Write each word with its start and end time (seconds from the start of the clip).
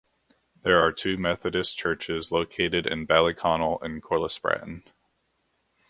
There 0.63 0.79
are 0.79 0.91
two 0.91 1.15
Methodist 1.15 1.77
churches 1.77 2.31
located 2.31 2.87
in 2.87 3.05
Ballyconnell 3.05 3.83
and 3.83 4.01
Corlespratten. 4.01 4.81